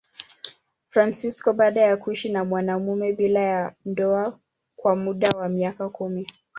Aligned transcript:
Fransisko 0.89 1.53
baada 1.53 1.81
ya 1.81 1.97
kuishi 1.97 2.29
na 2.31 2.45
mwanamume 2.45 3.13
bila 3.13 3.39
ya 3.39 3.75
ndoa 3.85 4.39
kwa 4.75 4.95
muda 4.95 5.29
wa 5.29 5.49
miaka 5.49 5.89
kumi. 5.89 6.27